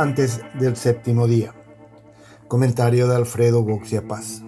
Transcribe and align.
antes 0.00 0.40
del 0.54 0.76
séptimo 0.76 1.26
día. 1.26 1.52
Comentario 2.48 3.06
de 3.06 3.16
Alfredo 3.16 3.62
Boxia 3.62 4.00
Paz. 4.08 4.42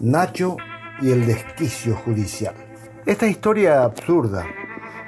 Nacho 0.00 0.56
y 1.02 1.10
el 1.10 1.26
desquicio 1.26 1.96
judicial. 1.96 2.54
Esta 3.04 3.26
historia 3.26 3.82
absurda 3.82 4.46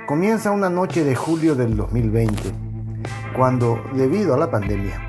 comienza 0.09 0.51
una 0.51 0.69
noche 0.69 1.05
de 1.05 1.15
julio 1.15 1.55
del 1.55 1.77
2020, 1.77 2.43
cuando, 3.37 3.81
debido 3.95 4.35
a 4.35 4.39
la 4.39 4.51
pandemia, 4.51 5.01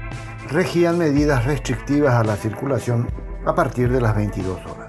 regían 0.50 1.00
medidas 1.00 1.46
restrictivas 1.46 2.14
a 2.14 2.24
la 2.24 2.36
circulación 2.36 3.08
a 3.46 3.56
partir 3.56 3.92
de 3.92 4.00
las 4.00 4.16
22 4.16 4.60
horas. 4.68 4.81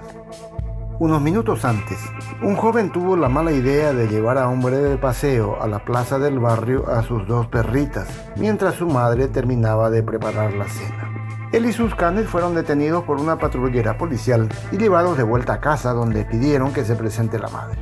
Unos 0.99 1.21
minutos 1.21 1.65
antes, 1.65 1.97
un 2.43 2.55
joven 2.55 2.91
tuvo 2.91 3.17
la 3.17 3.27
mala 3.27 3.51
idea 3.51 3.93
de 3.93 4.07
llevar 4.07 4.37
a 4.37 4.47
un 4.47 4.61
breve 4.61 4.97
paseo 4.97 5.59
a 5.59 5.67
la 5.67 5.83
plaza 5.83 6.19
del 6.19 6.39
barrio 6.39 6.87
a 6.87 7.01
sus 7.01 7.27
dos 7.27 7.47
perritas, 7.47 8.07
mientras 8.35 8.75
su 8.75 8.85
madre 8.85 9.27
terminaba 9.27 9.89
de 9.89 10.03
preparar 10.03 10.53
la 10.53 10.67
cena. 10.67 11.09
Él 11.51 11.65
y 11.65 11.73
sus 11.73 11.95
canes 11.95 12.27
fueron 12.27 12.53
detenidos 12.53 13.03
por 13.03 13.19
una 13.19 13.37
patrullera 13.37 13.97
policial 13.97 14.49
y 14.71 14.77
llevados 14.77 15.17
de 15.17 15.23
vuelta 15.23 15.53
a 15.53 15.61
casa 15.61 15.93
donde 15.93 16.25
pidieron 16.25 16.71
que 16.71 16.85
se 16.85 16.95
presente 16.95 17.39
la 17.39 17.49
madre. 17.49 17.79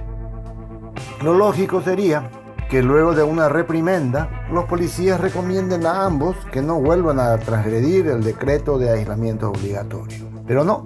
Lo 1.22 1.34
lógico 1.34 1.82
sería 1.82 2.30
que 2.70 2.82
luego 2.82 3.14
de 3.14 3.24
una 3.24 3.50
reprimenda, 3.50 4.48
los 4.50 4.64
policías 4.66 5.20
recomienden 5.20 5.86
a 5.86 6.06
ambos 6.06 6.38
que 6.54 6.62
no 6.62 6.80
vuelvan 6.80 7.20
a 7.20 7.38
transgredir 7.38 8.08
el 8.08 8.24
decreto 8.24 8.78
de 8.78 8.90
aislamiento 8.90 9.50
obligatorio. 9.50 10.30
Pero 10.48 10.64
no, 10.64 10.86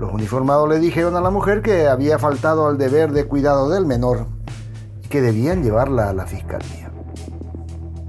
los 0.00 0.12
uniformados 0.12 0.68
le 0.68 0.78
dijeron 0.78 1.14
a 1.14 1.20
la 1.20 1.30
mujer 1.30 1.60
que 1.60 1.86
había 1.86 2.18
faltado 2.18 2.66
al 2.66 2.78
deber 2.78 3.12
de 3.12 3.26
cuidado 3.26 3.68
del 3.68 3.84
menor 3.84 4.26
y 5.04 5.08
que 5.08 5.20
debían 5.20 5.62
llevarla 5.62 6.08
a 6.08 6.14
la 6.14 6.26
fiscalía. 6.26 6.90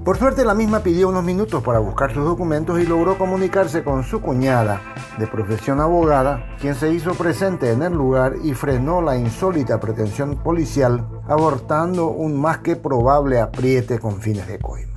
Por 0.02 0.16
suerte 0.16 0.44
la 0.44 0.54
misma 0.54 0.80
pidió 0.80 1.10
unos 1.10 1.22
minutos 1.22 1.62
para 1.62 1.78
buscar 1.78 2.12
sus 2.12 2.24
documentos 2.24 2.80
y 2.80 2.86
logró 2.86 3.18
comunicarse 3.18 3.84
con 3.84 4.02
su 4.02 4.20
cuñada, 4.20 4.80
de 5.18 5.26
profesión 5.26 5.80
abogada, 5.80 6.56
quien 6.60 6.74
se 6.74 6.92
hizo 6.92 7.14
presente 7.14 7.70
en 7.70 7.82
el 7.82 7.92
lugar 7.92 8.36
y 8.42 8.54
frenó 8.54 9.02
la 9.02 9.16
insólita 9.16 9.78
pretensión 9.78 10.36
policial, 10.42 11.06
abortando 11.28 12.08
un 12.08 12.40
más 12.40 12.58
que 12.58 12.74
probable 12.74 13.38
apriete 13.38 13.98
con 13.98 14.20
fines 14.20 14.48
de 14.48 14.58
coima. 14.58 14.91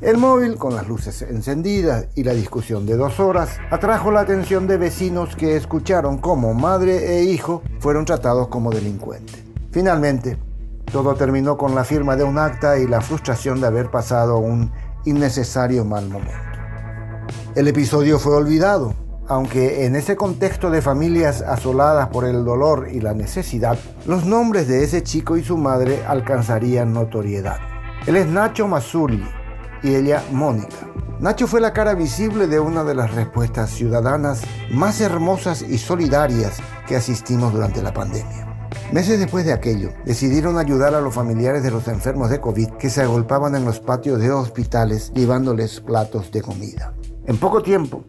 El 0.00 0.16
móvil, 0.16 0.56
con 0.56 0.74
las 0.74 0.88
luces 0.88 1.20
encendidas 1.20 2.06
y 2.14 2.24
la 2.24 2.32
discusión 2.32 2.86
de 2.86 2.96
dos 2.96 3.20
horas, 3.20 3.58
atrajo 3.70 4.10
la 4.10 4.20
atención 4.20 4.66
de 4.66 4.78
vecinos 4.78 5.36
que 5.36 5.56
escucharon 5.56 6.16
cómo 6.16 6.54
madre 6.54 7.18
e 7.18 7.24
hijo 7.24 7.62
fueron 7.80 8.06
tratados 8.06 8.48
como 8.48 8.70
delincuentes. 8.70 9.44
Finalmente, 9.70 10.38
todo 10.90 11.14
terminó 11.16 11.58
con 11.58 11.74
la 11.74 11.84
firma 11.84 12.16
de 12.16 12.24
un 12.24 12.38
acta 12.38 12.78
y 12.78 12.86
la 12.86 13.02
frustración 13.02 13.60
de 13.60 13.66
haber 13.66 13.90
pasado 13.90 14.38
un 14.38 14.72
innecesario 15.04 15.84
mal 15.84 16.08
momento. 16.08 16.32
El 17.54 17.68
episodio 17.68 18.18
fue 18.18 18.34
olvidado, 18.36 18.94
aunque 19.28 19.84
en 19.84 19.96
ese 19.96 20.16
contexto 20.16 20.70
de 20.70 20.80
familias 20.80 21.42
asoladas 21.42 22.08
por 22.08 22.24
el 22.24 22.42
dolor 22.46 22.88
y 22.90 23.00
la 23.00 23.12
necesidad, 23.12 23.78
los 24.06 24.24
nombres 24.24 24.66
de 24.66 24.82
ese 24.82 25.02
chico 25.02 25.36
y 25.36 25.44
su 25.44 25.58
madre 25.58 26.02
alcanzarían 26.06 26.94
notoriedad. 26.94 27.58
Él 28.06 28.16
es 28.16 28.26
Nacho 28.26 28.66
Mazzulli, 28.66 29.22
y 29.82 29.94
ella 29.94 30.22
Mónica. 30.32 30.86
Nacho 31.20 31.46
fue 31.46 31.60
la 31.60 31.72
cara 31.72 31.94
visible 31.94 32.46
de 32.46 32.60
una 32.60 32.82
de 32.82 32.94
las 32.94 33.14
respuestas 33.14 33.70
ciudadanas 33.70 34.42
más 34.70 35.00
hermosas 35.00 35.62
y 35.62 35.78
solidarias 35.78 36.56
que 36.86 36.96
asistimos 36.96 37.52
durante 37.52 37.82
la 37.82 37.92
pandemia. 37.92 38.46
Meses 38.92 39.18
después 39.18 39.44
de 39.44 39.52
aquello, 39.52 39.90
decidieron 40.04 40.58
ayudar 40.58 40.94
a 40.94 41.00
los 41.00 41.14
familiares 41.14 41.62
de 41.62 41.70
los 41.70 41.86
enfermos 41.88 42.30
de 42.30 42.40
COVID 42.40 42.70
que 42.70 42.90
se 42.90 43.02
agolpaban 43.02 43.54
en 43.54 43.64
los 43.64 43.80
patios 43.80 44.20
de 44.20 44.30
hospitales 44.30 45.12
llevándoles 45.14 45.80
platos 45.80 46.32
de 46.32 46.42
comida. 46.42 46.94
En 47.26 47.36
poco 47.36 47.62
tiempo, 47.62 48.04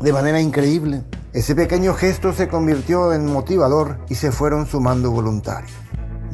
de 0.00 0.12
manera 0.12 0.40
increíble, 0.40 1.04
ese 1.32 1.54
pequeño 1.54 1.94
gesto 1.94 2.32
se 2.32 2.48
convirtió 2.48 3.12
en 3.12 3.26
motivador 3.32 3.98
y 4.08 4.16
se 4.16 4.32
fueron 4.32 4.66
sumando 4.66 5.10
voluntarios. 5.10 5.72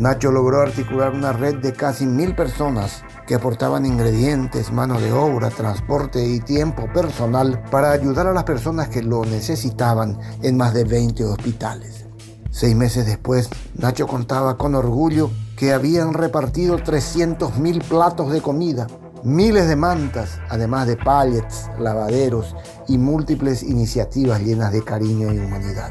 Nacho 0.01 0.31
logró 0.31 0.63
articular 0.63 1.13
una 1.13 1.35
red 1.35 1.57
de 1.57 1.75
casi 1.75 2.07
mil 2.07 2.35
personas 2.35 3.05
que 3.27 3.35
aportaban 3.35 3.85
ingredientes, 3.85 4.73
mano 4.73 4.99
de 4.99 5.13
obra, 5.13 5.51
transporte 5.51 6.27
y 6.27 6.41
tiempo 6.41 6.91
personal 6.91 7.63
para 7.71 7.91
ayudar 7.91 8.27
a 8.27 8.33
las 8.33 8.45
personas 8.45 8.89
que 8.89 9.03
lo 9.03 9.27
necesitaban 9.27 10.19
en 10.41 10.57
más 10.57 10.73
de 10.73 10.85
20 10.85 11.23
hospitales. 11.27 12.07
Seis 12.51 12.75
meses 12.75 13.05
después, 13.05 13.51
Nacho 13.75 14.07
contaba 14.07 14.57
con 14.57 14.75
orgullo 14.75 15.31
que 15.55 15.75
habían 15.75 16.15
repartido 16.15 16.79
300.000 16.79 17.85
platos 17.85 18.33
de 18.33 18.41
comida, 18.41 18.87
miles 19.23 19.69
de 19.69 19.77
mantas, 19.77 20.41
además 20.49 20.87
de 20.87 20.97
pallets, 20.97 21.69
lavaderos 21.79 22.57
y 22.89 22.97
múltiples 22.97 23.63
iniciativas 23.63 24.41
llenas 24.41 24.73
de 24.73 24.83
cariño 24.83 25.31
y 25.31 25.39
humanidad. 25.41 25.91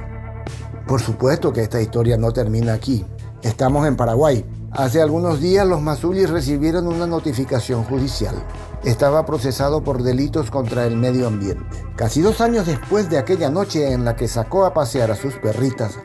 Por 0.87 0.99
supuesto 0.99 1.53
que 1.53 1.61
esta 1.61 1.79
historia 1.79 2.17
no 2.17 2.33
termina 2.33 2.73
aquí. 2.73 3.05
Estamos 3.41 3.87
en 3.87 3.95
Paraguay. 3.95 4.45
Hace 4.71 5.01
algunos 5.01 5.39
días 5.39 5.65
los 5.65 5.81
Mazulis 5.81 6.29
recibieron 6.29 6.87
una 6.87 7.07
notificación 7.07 7.83
judicial. 7.85 8.35
Estaba 8.83 9.25
procesado 9.25 9.81
por 9.81 10.03
delitos 10.03 10.51
contra 10.51 10.85
el 10.85 10.97
medio 10.97 11.27
ambiente. 11.27 11.85
Casi 11.95 12.21
dos 12.21 12.41
años 12.41 12.65
después 12.65 13.09
de 13.09 13.17
aquella 13.17 13.49
noche 13.49 13.93
en 13.93 14.03
la 14.03 14.15
que 14.15 14.27
sacó 14.27 14.65
a 14.65 14.73
pasear 14.73 15.09
a 15.11 15.15
sus 15.15 15.35
perritas, 15.35 15.97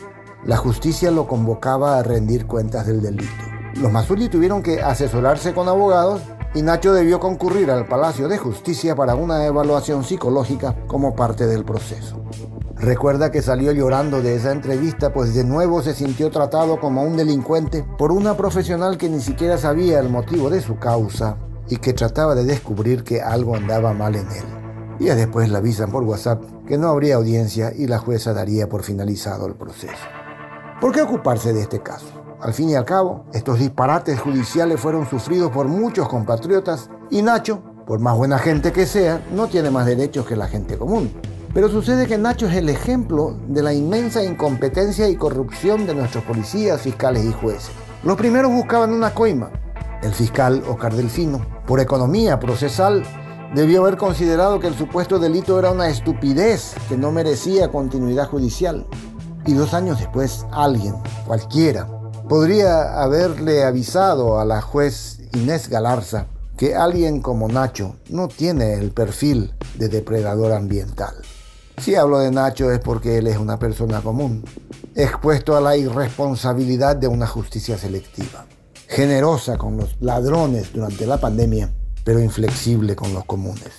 la 0.44 0.56
justicia 0.56 1.10
lo 1.10 1.26
convocaba 1.26 1.98
a 1.98 2.02
rendir 2.04 2.46
cuentas 2.46 2.86
del 2.86 3.02
delito. 3.02 3.32
Los 3.80 3.90
Mazuli 3.90 4.28
tuvieron 4.28 4.62
que 4.62 4.80
asesorarse 4.80 5.52
con 5.52 5.68
abogados 5.68 6.22
y 6.54 6.62
Nacho 6.62 6.94
debió 6.94 7.18
concurrir 7.18 7.70
al 7.72 7.86
Palacio 7.86 8.28
de 8.28 8.38
Justicia 8.38 8.94
para 8.94 9.16
una 9.16 9.44
evaluación 9.44 10.04
psicológica 10.04 10.76
como 10.86 11.16
parte 11.16 11.46
del 11.48 11.64
proceso. 11.64 12.22
Recuerda 12.84 13.30
que 13.30 13.40
salió 13.40 13.72
llorando 13.72 14.20
de 14.20 14.34
esa 14.34 14.52
entrevista, 14.52 15.10
pues 15.10 15.34
de 15.34 15.42
nuevo 15.42 15.80
se 15.80 15.94
sintió 15.94 16.30
tratado 16.30 16.78
como 16.78 17.02
un 17.02 17.16
delincuente 17.16 17.82
por 17.96 18.12
una 18.12 18.36
profesional 18.36 18.98
que 18.98 19.08
ni 19.08 19.22
siquiera 19.22 19.56
sabía 19.56 20.00
el 20.00 20.10
motivo 20.10 20.50
de 20.50 20.60
su 20.60 20.76
causa 20.78 21.38
y 21.66 21.78
que 21.78 21.94
trataba 21.94 22.34
de 22.34 22.44
descubrir 22.44 23.02
que 23.02 23.22
algo 23.22 23.56
andaba 23.56 23.94
mal 23.94 24.16
en 24.16 24.26
él. 24.26 24.98
Días 24.98 25.16
después 25.16 25.48
le 25.48 25.56
avisan 25.56 25.90
por 25.90 26.04
WhatsApp 26.04 26.44
que 26.66 26.76
no 26.76 26.88
habría 26.88 27.14
audiencia 27.14 27.72
y 27.74 27.86
la 27.86 27.96
jueza 27.96 28.34
daría 28.34 28.68
por 28.68 28.82
finalizado 28.82 29.46
el 29.46 29.54
proceso. 29.54 29.94
¿Por 30.78 30.92
qué 30.92 31.00
ocuparse 31.00 31.54
de 31.54 31.62
este 31.62 31.82
caso? 31.82 32.36
Al 32.38 32.52
fin 32.52 32.68
y 32.68 32.74
al 32.74 32.84
cabo, 32.84 33.24
estos 33.32 33.60
disparates 33.60 34.20
judiciales 34.20 34.78
fueron 34.78 35.08
sufridos 35.08 35.50
por 35.50 35.68
muchos 35.68 36.06
compatriotas 36.06 36.90
y 37.10 37.22
Nacho, 37.22 37.62
por 37.86 37.98
más 38.00 38.14
buena 38.14 38.38
gente 38.38 38.72
que 38.72 38.84
sea, 38.84 39.24
no 39.34 39.46
tiene 39.46 39.70
más 39.70 39.86
derechos 39.86 40.26
que 40.26 40.36
la 40.36 40.48
gente 40.48 40.76
común. 40.76 41.10
Pero 41.54 41.68
sucede 41.68 42.08
que 42.08 42.18
Nacho 42.18 42.48
es 42.48 42.56
el 42.56 42.68
ejemplo 42.68 43.38
de 43.46 43.62
la 43.62 43.72
inmensa 43.72 44.24
incompetencia 44.24 45.08
y 45.08 45.14
corrupción 45.14 45.86
de 45.86 45.94
nuestros 45.94 46.24
policías, 46.24 46.82
fiscales 46.82 47.24
y 47.24 47.32
jueces. 47.32 47.70
Los 48.02 48.16
primeros 48.16 48.50
buscaban 48.50 48.92
una 48.92 49.14
coima. 49.14 49.52
El 50.02 50.12
fiscal 50.12 50.64
Oscar 50.68 50.92
Delfino, 50.94 51.46
por 51.64 51.78
economía 51.78 52.40
procesal, 52.40 53.04
debió 53.54 53.82
haber 53.82 53.96
considerado 53.96 54.58
que 54.58 54.66
el 54.66 54.74
supuesto 54.74 55.20
delito 55.20 55.56
era 55.56 55.70
una 55.70 55.88
estupidez 55.88 56.74
que 56.88 56.96
no 56.96 57.12
merecía 57.12 57.70
continuidad 57.70 58.28
judicial. 58.28 58.84
Y 59.46 59.54
dos 59.54 59.74
años 59.74 60.00
después, 60.00 60.46
alguien, 60.50 60.96
cualquiera, 61.24 61.86
podría 62.28 63.00
haberle 63.00 63.62
avisado 63.62 64.40
a 64.40 64.44
la 64.44 64.60
juez 64.60 65.20
Inés 65.34 65.68
Galarza 65.68 66.26
que 66.56 66.74
alguien 66.74 67.20
como 67.20 67.46
Nacho 67.46 67.94
no 68.08 68.26
tiene 68.26 68.74
el 68.74 68.90
perfil 68.90 69.54
de 69.76 69.88
depredador 69.88 70.52
ambiental. 70.52 71.14
Si 71.78 71.94
hablo 71.94 72.18
de 72.18 72.30
Nacho 72.30 72.70
es 72.70 72.78
porque 72.78 73.18
él 73.18 73.26
es 73.26 73.36
una 73.36 73.58
persona 73.58 74.00
común, 74.00 74.44
expuesto 74.94 75.56
a 75.56 75.60
la 75.60 75.76
irresponsabilidad 75.76 76.96
de 76.96 77.08
una 77.08 77.26
justicia 77.26 77.76
selectiva, 77.76 78.46
generosa 78.88 79.58
con 79.58 79.76
los 79.76 80.00
ladrones 80.00 80.72
durante 80.72 81.06
la 81.06 81.18
pandemia, 81.18 81.70
pero 82.04 82.20
inflexible 82.20 82.94
con 82.94 83.12
los 83.12 83.24
comunes. 83.24 83.72